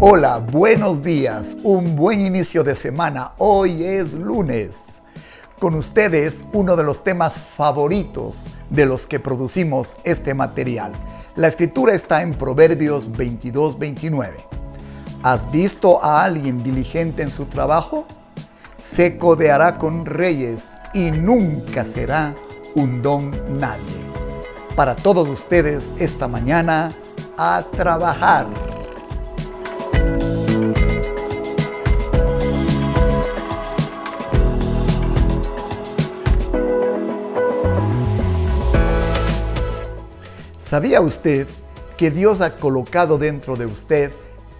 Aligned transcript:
Hola, 0.00 0.38
buenos 0.38 1.02
días, 1.02 1.56
un 1.64 1.96
buen 1.96 2.20
inicio 2.20 2.62
de 2.62 2.76
semana. 2.76 3.32
Hoy 3.36 3.82
es 3.82 4.12
lunes. 4.14 5.02
Con 5.58 5.74
ustedes 5.74 6.44
uno 6.52 6.76
de 6.76 6.84
los 6.84 7.02
temas 7.02 7.36
favoritos 7.56 8.44
de 8.70 8.86
los 8.86 9.08
que 9.08 9.18
producimos 9.18 9.96
este 10.04 10.34
material. 10.34 10.92
La 11.34 11.48
escritura 11.48 11.94
está 11.94 12.22
en 12.22 12.34
Proverbios 12.34 13.10
22-29. 13.10 14.34
¿Has 15.24 15.50
visto 15.50 16.00
a 16.00 16.22
alguien 16.22 16.62
diligente 16.62 17.24
en 17.24 17.30
su 17.32 17.46
trabajo? 17.46 18.06
Se 18.76 19.18
codeará 19.18 19.78
con 19.78 20.06
reyes 20.06 20.78
y 20.94 21.10
nunca 21.10 21.84
será 21.84 22.36
un 22.76 23.02
don 23.02 23.32
nadie. 23.58 23.98
Para 24.76 24.94
todos 24.94 25.28
ustedes 25.28 25.92
esta 25.98 26.28
mañana, 26.28 26.92
a 27.36 27.64
trabajar. 27.72 28.46
¿Sabía 40.68 41.00
usted 41.00 41.46
que 41.96 42.10
Dios 42.10 42.42
ha 42.42 42.56
colocado 42.58 43.16
dentro 43.16 43.56
de 43.56 43.64
usted 43.64 44.12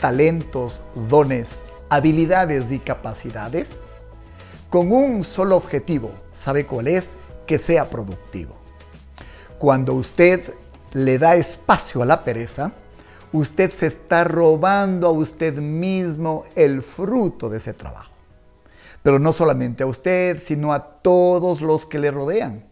talentos, 0.00 0.80
dones, 1.08 1.62
habilidades 1.90 2.72
y 2.72 2.80
capacidades? 2.80 3.78
Con 4.68 4.90
un 4.90 5.22
solo 5.22 5.56
objetivo, 5.56 6.10
¿sabe 6.32 6.66
cuál 6.66 6.88
es? 6.88 7.14
Que 7.46 7.56
sea 7.56 7.88
productivo. 7.88 8.56
Cuando 9.60 9.94
usted 9.94 10.52
le 10.92 11.20
da 11.20 11.36
espacio 11.36 12.02
a 12.02 12.06
la 12.06 12.24
pereza, 12.24 12.72
usted 13.32 13.70
se 13.70 13.86
está 13.86 14.24
robando 14.24 15.06
a 15.06 15.12
usted 15.12 15.54
mismo 15.58 16.46
el 16.56 16.82
fruto 16.82 17.48
de 17.48 17.58
ese 17.58 17.74
trabajo. 17.74 18.10
Pero 19.04 19.20
no 19.20 19.32
solamente 19.32 19.84
a 19.84 19.86
usted, 19.86 20.40
sino 20.40 20.72
a 20.72 20.84
todos 21.00 21.60
los 21.60 21.86
que 21.86 22.00
le 22.00 22.10
rodean 22.10 22.71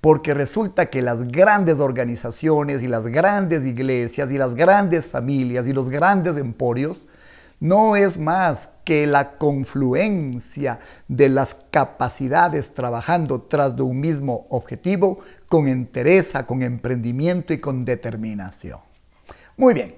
porque 0.00 0.34
resulta 0.34 0.86
que 0.86 1.02
las 1.02 1.26
grandes 1.28 1.80
organizaciones 1.80 2.82
y 2.82 2.88
las 2.88 3.06
grandes 3.06 3.64
iglesias 3.64 4.30
y 4.30 4.38
las 4.38 4.54
grandes 4.54 5.08
familias 5.08 5.66
y 5.66 5.72
los 5.72 5.88
grandes 5.88 6.36
emporios 6.36 7.06
no 7.60 7.96
es 7.96 8.18
más 8.18 8.68
que 8.84 9.06
la 9.06 9.32
confluencia 9.32 10.78
de 11.08 11.28
las 11.28 11.56
capacidades 11.70 12.72
trabajando 12.72 13.42
tras 13.42 13.76
de 13.76 13.82
un 13.82 13.98
mismo 13.98 14.46
objetivo 14.50 15.18
con 15.48 15.66
entereza, 15.66 16.46
con 16.46 16.62
emprendimiento 16.62 17.52
y 17.52 17.58
con 17.58 17.84
determinación. 17.84 18.78
Muy 19.56 19.74
bien, 19.74 19.96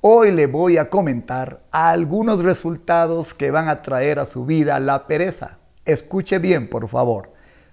hoy 0.00 0.30
le 0.30 0.46
voy 0.46 0.76
a 0.76 0.88
comentar 0.88 1.62
algunos 1.72 2.44
resultados 2.44 3.34
que 3.34 3.50
van 3.50 3.68
a 3.68 3.82
traer 3.82 4.20
a 4.20 4.26
su 4.26 4.46
vida 4.46 4.78
la 4.78 5.08
pereza. 5.08 5.58
Escuche 5.84 6.38
bien, 6.38 6.70
por 6.70 6.88
favor. 6.88 7.32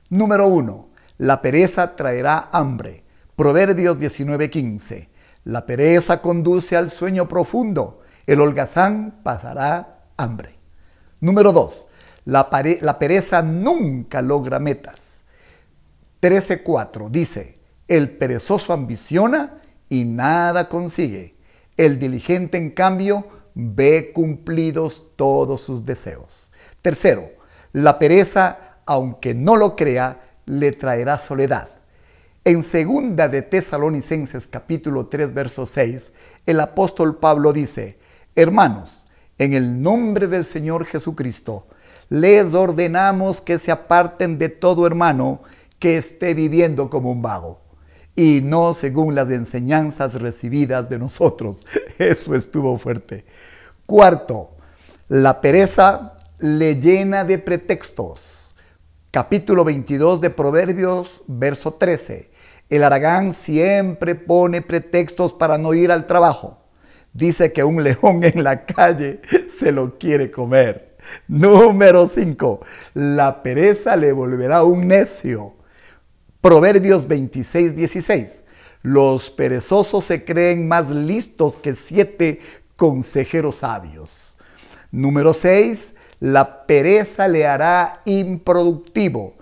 Número 0.10 0.48
uno, 0.48 0.88
la 1.18 1.42
pereza 1.42 1.96
traerá 1.96 2.50
hambre. 2.52 3.04
Proverbios 3.36 3.98
19:15. 3.98 5.10
La 5.44 5.66
pereza 5.66 6.22
conduce 6.22 6.76
al 6.76 6.92
sueño 6.92 7.28
profundo. 7.28 8.02
El 8.26 8.42
holgazán 8.42 9.22
pasará 9.24 10.02
hambre. 10.18 10.56
Número 11.22 11.54
2. 11.54 11.88
La, 12.26 12.50
la, 12.82 13.00
pereza 13.00 13.42
nunca 13.42 14.22
logra 14.22 14.60
metas. 14.60 15.24
13:4 16.22 17.10
dice, 17.10 17.60
el 17.88 18.18
perezoso 18.18 18.74
ambiciona 18.74 19.62
y 19.88 20.04
nada 20.04 20.68
consigue. 20.68 21.38
El 21.78 22.00
diligente, 22.00 22.58
en 22.58 22.72
cambio, 22.72 23.28
ve 23.54 24.12
cumplidos 24.14 25.16
todos 25.16 25.62
sus 25.62 25.86
deseos. 25.86 26.52
Tercero, 26.82 27.30
la 27.72 27.98
pereza, 27.98 28.80
aunque 28.86 29.34
no 29.34 29.56
lo 29.56 29.76
crea, 29.76 30.27
le 30.48 30.72
traerá 30.72 31.20
soledad. 31.20 31.70
En 32.44 32.64
segunda 32.64 33.28
de 33.28 33.42
Tesalonicenses 33.44 34.48
capítulo 34.48 35.08
3 35.08 35.34
verso 35.34 35.66
6, 35.66 36.14
el 36.46 36.60
apóstol 36.62 37.18
Pablo 37.18 37.54
dice, 37.54 38.00
Hermanos, 38.36 39.06
en 39.38 39.54
el 39.54 39.82
nombre 39.82 40.28
del 40.28 40.46
Señor 40.46 40.86
Jesucristo, 40.86 41.68
les 42.10 42.54
ordenamos 42.54 43.42
que 43.42 43.60
se 43.60 43.72
aparten 43.72 44.38
de 44.38 44.50
todo 44.50 44.88
hermano 44.88 45.42
que 45.78 45.98
esté 45.98 46.34
viviendo 46.34 46.90
como 46.90 47.12
un 47.12 47.22
vago 47.22 47.62
y 48.16 48.40
no 48.42 48.74
según 48.74 49.14
las 49.14 49.30
enseñanzas 49.30 50.16
recibidas 50.16 50.90
de 50.90 50.98
nosotros. 50.98 51.68
Eso 52.00 52.34
estuvo 52.34 52.78
fuerte. 52.78 53.26
Cuarto, 53.86 54.56
la 55.10 55.42
pereza 55.42 56.14
le 56.40 56.80
llena 56.80 57.26
de 57.26 57.38
pretextos 57.38 58.47
capítulo 59.12 59.64
22 59.64 60.22
de 60.22 60.30
Proverbios, 60.30 61.24
verso 61.28 61.74
13. 61.74 62.30
El 62.70 62.84
aragán 62.84 63.34
siempre 63.34 64.16
pone 64.16 64.62
pretextos 64.62 65.34
para 65.34 65.58
no 65.58 65.74
ir 65.74 65.92
al 65.92 66.06
trabajo. 66.06 66.66
Dice 67.14 67.54
que 67.54 67.64
un 67.64 67.84
león 67.84 68.24
en 68.24 68.44
la 68.44 68.66
calle 68.66 69.22
se 69.48 69.72
lo 69.72 69.98
quiere 69.98 70.30
comer. 70.30 70.98
Número 71.28 72.08
5. 72.08 72.60
La 72.94 73.42
pereza 73.42 73.96
le 73.96 74.12
volverá 74.12 74.64
un 74.64 74.88
necio. 74.88 75.56
Proverbios 76.42 77.08
26, 77.08 77.76
16. 77.76 78.44
Los 78.82 79.30
perezosos 79.30 80.04
se 80.06 80.26
creen 80.26 80.68
más 80.68 80.90
listos 80.90 81.58
que 81.58 81.76
siete 81.76 82.40
consejeros 82.76 83.58
sabios. 83.58 84.38
Número 84.92 85.34
6 85.34 85.96
la 86.20 86.66
pereza 86.66 87.28
le 87.28 87.46
hará 87.46 88.02
improductivo. 88.06 89.36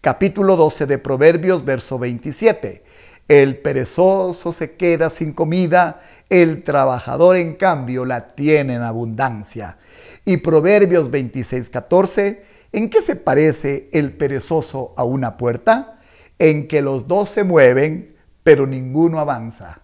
Capítulo 0.00 0.56
12 0.56 0.86
de 0.86 0.98
Proverbios, 0.98 1.64
verso 1.64 1.98
27. 1.98 2.84
El 3.28 3.58
perezoso 3.58 4.50
se 4.50 4.72
queda 4.72 5.08
sin 5.08 5.32
comida, 5.32 6.00
el 6.28 6.64
trabajador 6.64 7.36
en 7.36 7.54
cambio 7.54 8.04
la 8.04 8.34
tiene 8.34 8.74
en 8.74 8.82
abundancia. 8.82 9.78
Y 10.24 10.38
Proverbios 10.38 11.10
26, 11.10 11.70
14. 11.70 12.44
¿En 12.72 12.90
qué 12.90 13.02
se 13.02 13.16
parece 13.16 13.88
el 13.92 14.12
perezoso 14.12 14.94
a 14.96 15.04
una 15.04 15.36
puerta? 15.36 16.00
En 16.38 16.66
que 16.68 16.82
los 16.82 17.06
dos 17.06 17.30
se 17.30 17.44
mueven, 17.44 18.16
pero 18.42 18.66
ninguno 18.66 19.20
avanza. 19.20 19.80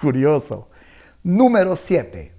Curioso. 0.00 0.68
Número 1.22 1.76
7. 1.76 2.35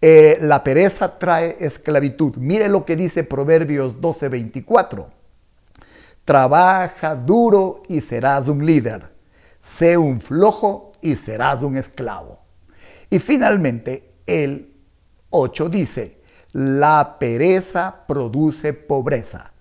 Eh, 0.00 0.38
la 0.42 0.62
pereza 0.62 1.18
trae 1.18 1.56
esclavitud. 1.60 2.36
Mire 2.36 2.68
lo 2.68 2.84
que 2.84 2.96
dice 2.96 3.24
Proverbios 3.24 4.00
12:24. 4.00 5.06
Trabaja 6.24 7.14
duro 7.14 7.82
y 7.88 8.00
serás 8.00 8.48
un 8.48 8.64
líder. 8.64 9.12
Sé 9.60 9.96
un 9.96 10.20
flojo 10.20 10.92
y 11.00 11.16
serás 11.16 11.62
un 11.62 11.76
esclavo. 11.76 12.40
Y 13.10 13.18
finalmente 13.18 14.10
el 14.26 14.74
8 15.30 15.68
dice, 15.68 16.20
la 16.52 17.16
pereza 17.18 18.04
produce 18.06 18.72
pobreza. 18.72 19.52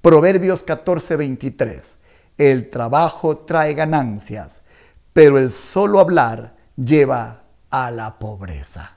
Proverbios 0.00 0.64
14:23. 0.64 1.96
El 2.36 2.70
trabajo 2.70 3.38
trae 3.38 3.74
ganancias, 3.74 4.62
pero 5.12 5.38
el 5.38 5.52
solo 5.52 6.00
hablar 6.00 6.54
lleva 6.76 7.42
a 7.70 7.90
la 7.90 8.18
pobreza. 8.18 8.96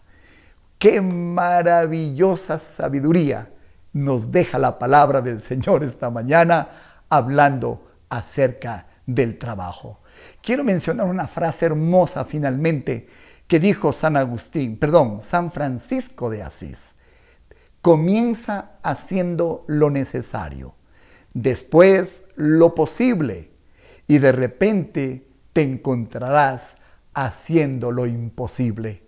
Qué 0.80 1.02
maravillosa 1.02 2.60
sabiduría 2.60 3.50
nos 3.94 4.32
deja 4.32 4.60
la 4.60 4.78
palabra 4.78 5.22
del 5.22 5.42
Señor 5.42 5.84
esta 5.84 6.12
mañana 6.12 6.70
hablando 7.10 7.88
acerca 8.10 8.86
del 9.08 9.40
trabajo. 9.40 10.02
Quiero 10.42 10.64
mencionar 10.64 11.08
una 11.08 11.28
frase 11.28 11.66
hermosa 11.66 12.26
finalmente 12.26 13.08
que 13.48 13.60
dijo 13.60 13.92
San 13.92 14.18
Agustín, 14.18 14.78
perdón, 14.78 15.22
San 15.24 15.52
Francisco 15.52 16.30
de 16.30 16.44
Asís. 16.44 16.94
Comienza 17.82 18.74
haciendo 18.84 19.64
lo 19.68 19.90
necesario, 19.90 20.76
después 21.34 22.26
lo 22.36 22.76
posible 22.76 23.52
y 24.06 24.20
de 24.20 24.32
repente 24.32 25.28
te 25.54 25.64
encontrarás 25.64 26.78
haciendo 27.16 27.92
lo 27.92 28.06
imposible. 28.06 29.07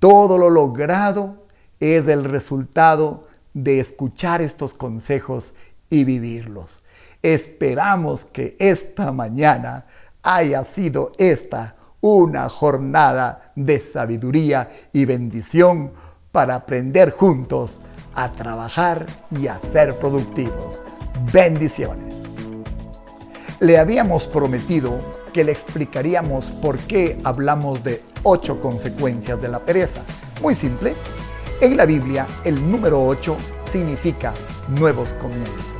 Todo 0.00 0.38
lo 0.38 0.48
logrado 0.48 1.44
es 1.78 2.08
el 2.08 2.24
resultado 2.24 3.28
de 3.52 3.80
escuchar 3.80 4.40
estos 4.40 4.72
consejos 4.72 5.52
y 5.90 6.04
vivirlos. 6.04 6.82
Esperamos 7.22 8.24
que 8.24 8.56
esta 8.58 9.12
mañana 9.12 9.84
haya 10.22 10.64
sido 10.64 11.12
esta 11.18 11.76
una 12.00 12.48
jornada 12.48 13.52
de 13.54 13.78
sabiduría 13.78 14.70
y 14.90 15.04
bendición 15.04 15.92
para 16.32 16.54
aprender 16.54 17.10
juntos 17.10 17.80
a 18.14 18.30
trabajar 18.30 19.04
y 19.30 19.48
a 19.48 19.60
ser 19.60 19.94
productivos. 19.98 20.82
Bendiciones. 21.30 22.24
Le 23.60 23.76
habíamos 23.76 24.26
prometido 24.26 25.19
que 25.32 25.44
le 25.44 25.52
explicaríamos 25.52 26.50
por 26.50 26.78
qué 26.78 27.20
hablamos 27.24 27.82
de 27.84 28.02
ocho 28.22 28.60
consecuencias 28.60 29.40
de 29.40 29.48
la 29.48 29.60
pereza. 29.60 30.02
Muy 30.42 30.54
simple, 30.54 30.94
En 31.60 31.76
la 31.76 31.84
Biblia, 31.84 32.26
el 32.44 32.70
número 32.70 33.04
8 33.04 33.36
significa 33.66 34.32
nuevos 34.68 35.12
comienzos. 35.12 35.74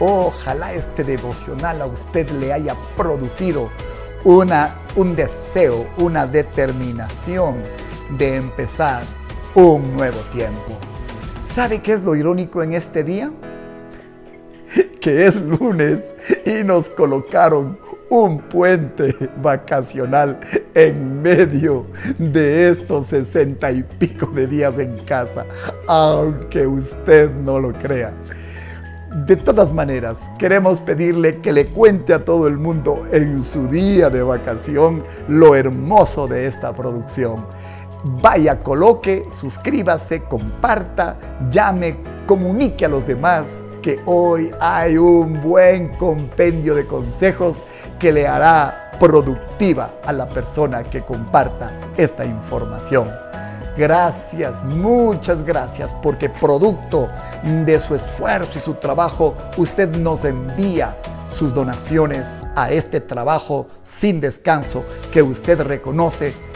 Ojalá 0.00 0.72
este 0.72 1.04
devocional 1.04 1.82
a 1.82 1.86
usted 1.86 2.30
le 2.30 2.50
haya 2.50 2.74
producido 2.96 3.70
una, 4.24 4.74
un 4.96 5.14
deseo, 5.14 5.86
una 5.98 6.26
determinación 6.26 7.62
de 8.16 8.36
empezar 8.36 9.02
un 9.54 9.94
nuevo 9.94 10.18
tiempo. 10.32 10.78
¿Sabe 11.42 11.82
qué 11.82 11.92
es 11.92 12.02
lo 12.02 12.16
irónico 12.16 12.62
en 12.62 12.72
este 12.72 13.04
día? 13.04 13.30
Que 15.00 15.26
es 15.26 15.36
lunes 15.36 16.14
y 16.46 16.64
nos 16.64 16.88
colocaron 16.88 17.78
un 18.12 18.40
puente 18.40 19.16
vacacional 19.42 20.38
en 20.74 21.22
medio 21.22 21.86
de 22.18 22.68
estos 22.68 23.06
sesenta 23.06 23.72
y 23.72 23.82
pico 23.82 24.26
de 24.26 24.46
días 24.46 24.78
en 24.78 24.98
casa, 25.06 25.46
aunque 25.88 26.66
usted 26.66 27.30
no 27.30 27.58
lo 27.58 27.72
crea. 27.72 28.12
De 29.26 29.34
todas 29.34 29.72
maneras, 29.72 30.28
queremos 30.38 30.78
pedirle 30.78 31.38
que 31.38 31.54
le 31.54 31.68
cuente 31.68 32.12
a 32.12 32.22
todo 32.22 32.46
el 32.46 32.58
mundo 32.58 33.02
en 33.12 33.42
su 33.42 33.66
día 33.68 34.10
de 34.10 34.22
vacación 34.22 35.04
lo 35.26 35.54
hermoso 35.54 36.28
de 36.28 36.46
esta 36.46 36.74
producción. 36.74 37.46
Vaya, 38.20 38.62
coloque, 38.62 39.24
suscríbase, 39.40 40.22
comparta, 40.24 41.16
llame, 41.50 41.96
comunique 42.26 42.84
a 42.84 42.88
los 42.88 43.06
demás 43.06 43.62
que 43.82 44.00
hoy 44.06 44.54
hay 44.60 44.96
un 44.96 45.42
buen 45.42 45.88
compendio 45.96 46.74
de 46.74 46.86
consejos 46.86 47.64
que 47.98 48.12
le 48.12 48.26
hará 48.26 48.92
productiva 48.98 49.96
a 50.04 50.12
la 50.12 50.28
persona 50.28 50.84
que 50.84 51.02
comparta 51.02 51.72
esta 51.96 52.24
información. 52.24 53.10
Gracias, 53.76 54.62
muchas 54.62 55.42
gracias, 55.42 55.94
porque 56.02 56.28
producto 56.28 57.08
de 57.42 57.80
su 57.80 57.94
esfuerzo 57.94 58.58
y 58.58 58.62
su 58.62 58.74
trabajo, 58.74 59.34
usted 59.56 59.88
nos 59.88 60.24
envía 60.24 60.96
sus 61.30 61.54
donaciones 61.54 62.36
a 62.54 62.70
este 62.70 63.00
trabajo 63.00 63.66
sin 63.82 64.20
descanso 64.20 64.84
que 65.10 65.22
usted 65.22 65.60
reconoce. 65.62 66.51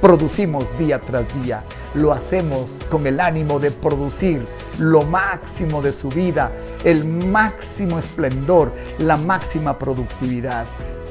Producimos 0.00 0.64
día 0.78 1.00
tras 1.00 1.26
día, 1.42 1.64
lo 1.94 2.12
hacemos 2.12 2.78
con 2.88 3.06
el 3.08 3.18
ánimo 3.18 3.58
de 3.58 3.72
producir 3.72 4.44
lo 4.78 5.02
máximo 5.02 5.82
de 5.82 5.92
su 5.92 6.08
vida, 6.08 6.52
el 6.84 7.04
máximo 7.04 7.98
esplendor, 7.98 8.72
la 8.98 9.16
máxima 9.16 9.76
productividad. 9.76 10.66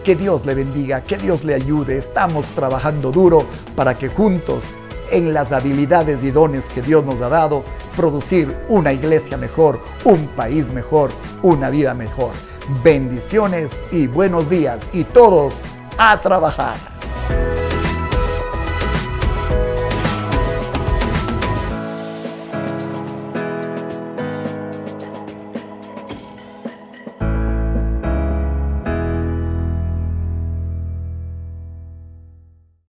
Que 0.05 0.15
Dios 0.15 0.45
le 0.45 0.55
bendiga, 0.55 1.01
que 1.01 1.17
Dios 1.17 1.43
le 1.43 1.53
ayude. 1.53 1.97
Estamos 1.97 2.45
trabajando 2.47 3.11
duro 3.11 3.45
para 3.75 3.93
que 3.93 4.07
juntos 4.07 4.63
en 5.11 5.33
las 5.33 5.51
habilidades 5.51 6.23
y 6.23 6.31
dones 6.31 6.65
que 6.65 6.81
Dios 6.81 7.05
nos 7.05 7.19
ha 7.19 7.27
dado, 7.27 7.63
producir 7.95 8.55
una 8.69 8.93
iglesia 8.93 9.35
mejor, 9.35 9.81
un 10.05 10.27
país 10.27 10.71
mejor, 10.71 11.11
una 11.43 11.69
vida 11.69 11.93
mejor. 11.93 12.31
Bendiciones 12.83 13.71
y 13.91 14.07
buenos 14.07 14.49
días 14.49 14.79
y 14.93 15.03
todos 15.03 15.55
a 15.97 16.19
trabajar. 16.21 16.96